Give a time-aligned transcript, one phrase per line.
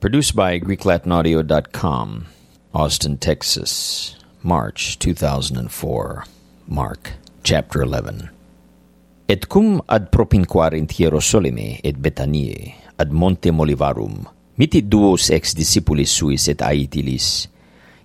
[0.00, 2.26] Produced by GreekLatinAudio.com,
[2.72, 6.24] Austin, Texas, March 2004.
[6.68, 8.30] Mark, Chapter 11.
[9.26, 14.22] Et cum ad propinquar in Hierosolime et Betanie, ad monte Molivarum,
[14.54, 17.48] miti duos ex discipulis suis et aetilis,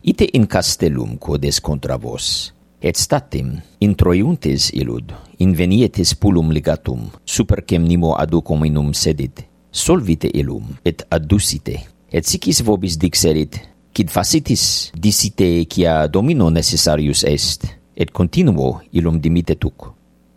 [0.00, 5.12] ite in castellum quodes contra vos, et statim introiuntes illud,
[5.44, 11.80] invenietis pulum ligatum, supercem nimo aducum inum sedit, solvite illum et adducite.
[12.12, 13.56] Et sicis vobis dixerit,
[13.96, 17.64] quid facitis dicite quia domino necessarius est,
[17.96, 19.88] et continuo illum dimittetuc.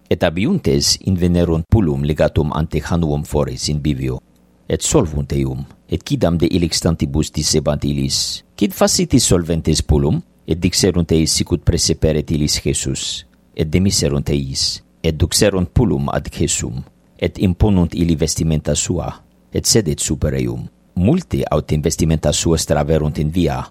[0.09, 4.22] Et abiuntes in veneron pulum legatum ante Hanuum foris in bivio,
[4.70, 11.12] et solvunt eum, et quidam de ilextantibus dicebant illis, quid facitis solventes pulum, et dixerunt
[11.12, 13.26] eis sicut preseperet illis Jesus,
[13.56, 16.84] et demiserunt eis, et duxerunt pulum ad Jesum,
[17.17, 19.09] et imponunt illi vestimenta sua,
[19.55, 20.68] et sedet super eum.
[21.00, 23.62] Multi aut investimenta sua straverunt in via,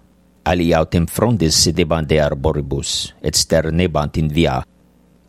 [0.45, 4.59] ali aut in frondis sedebant de arboribus, et sternebant in via,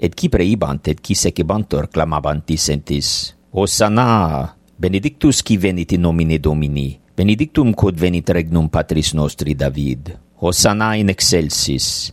[0.01, 4.53] et qui preibant et qui secebantur clamabant dissentis, Hosanna!
[4.77, 10.13] Benedictus qui venit in nomine Domini, benedictum quod venit regnum patris nostri David.
[10.37, 12.13] Hosanna in excelsis,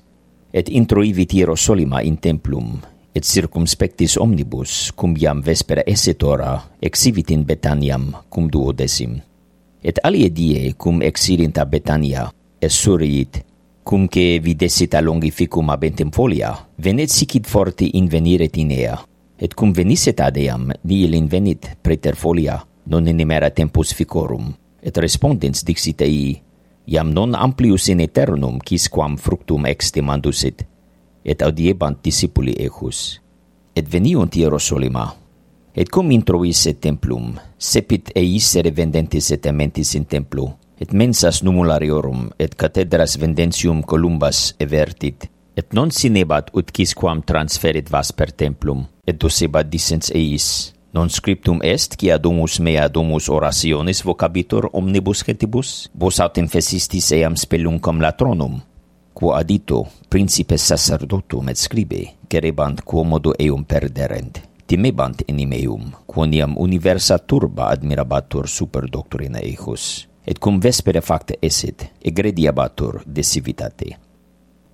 [0.53, 2.79] et introivit hierosolima in templum,
[3.13, 9.21] et circumspectis omnibus, cum iam vespera essitora, exivit in Betaniam, cum duodecim
[9.83, 13.41] Et alie die, cum exirint a Betania, essuriit,
[13.83, 18.95] cumque videsit a longificum abentem folia, venet sicit forti inveniret in ea,
[19.35, 25.65] et cum veniset ad eam, nihil invenit preter folia, non inimera tempus ficorum, et respondens
[25.67, 26.39] dixit ei,
[26.87, 30.63] iam non amplius in aeternum, quisquam fructum extimandusit,
[31.25, 33.19] et audiebant discipuli ejus.
[33.75, 35.15] Et veniunt Hierosolima,
[35.75, 42.27] et cum introis et templum, sepit eisere vendentis et amentis in templu, et mensas numulariorum,
[42.37, 49.17] et cathedras vendentium columbas evertit, et non sinebat ut quisquam transferit vas per templum, et
[49.17, 56.19] docebat dissens eis, non scriptum est, quia domus mea domus orationis vocabitur omnibus gentibus, vos
[56.21, 58.61] aut fesistis eam speluncam latronum,
[59.13, 67.69] quadito principes sacerdotum et scribe, cerebant quomodo eum perderent, timebant enim eum, quoniam universa turba
[67.69, 73.97] admirabatur super doctrina ejus et cum vespere facta esit, egrediabatur de civitate.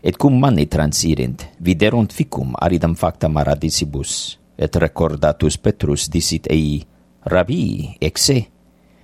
[0.02, 6.86] Et cum mane transirent, viderunt ficum aridam facta maradisibus, et recordatus Petrus disit ei,
[7.26, 8.38] Rabi, exe,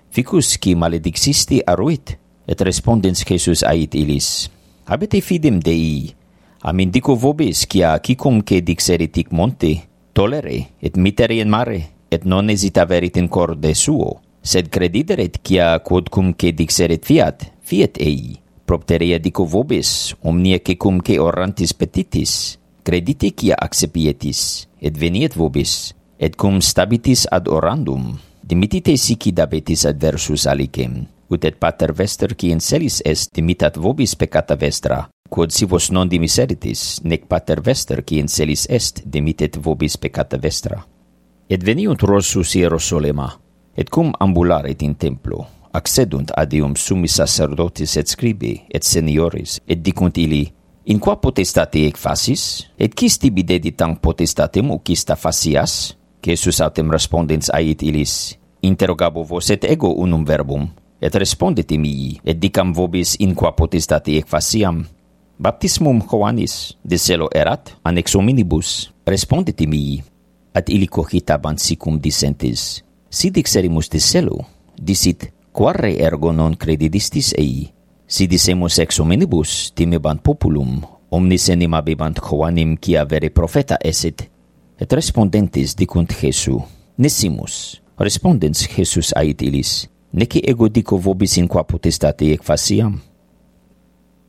[0.10, 2.16] ficus qui maledixisti aruit,
[2.48, 4.48] et respondens Jesus ait ilis,
[4.88, 6.14] Habete fidem Dei,
[6.62, 9.72] amindico vobis, quia quicumque dixeritic monte,
[10.14, 11.80] tolere, et mitere in mare,
[12.14, 18.38] et non hesitaverit in corde suo, sed credideret quia quodcumque dixerit fiat, fiat ei.
[18.66, 26.62] Propteria dico vobis, omnia quicumque orantis petitis, credite quia accepietis, et veniet vobis, et cum
[26.62, 28.12] stabitis ad orandum,
[28.46, 34.16] dimittite sici dabetis adversus alicem, ut et pater vester qui in celis est dimitat vobis
[34.16, 39.60] peccata vestra, quod si vos non dimiseritis, nec pater vester qui in celis est dimitet
[39.60, 40.82] vobis peccata vestra.
[41.50, 43.30] Et veniunt Rossus Hierosolema,
[43.76, 50.18] et cum ambularet in templo, accedunt adium summi sacerdotis et scribi, et senioris, et dicunt
[50.18, 50.48] ili,
[50.86, 52.68] In qua potestate ec facis?
[52.78, 55.96] Et quis tibi deditam potestatem ucista facias?
[56.22, 60.68] Jesus autem respondens ait ilis, interrogabo vos et ego unum verbum,
[61.02, 64.84] et respondit timii, et dicam vobis in qua potestati equasiam,
[65.38, 70.02] baptismum Joannis, dicelo erat, an ex hominibus, respondit timii,
[70.56, 74.40] ad ili cogitabant sicum dissentis, si dixerimus dicelo,
[74.76, 77.70] disit, quare ergo non credidistis ei,
[78.08, 80.80] si dicemus ex hominibus, timebant populum,
[81.12, 84.30] omnis enim abebant Joannim, cia vere profeta esit,
[84.80, 86.60] et respondentis dicunt Jesu,
[86.98, 92.94] nesimus, respondens Jesus ait ilis, Nec ego dico vobis in qua potestate ec faciam?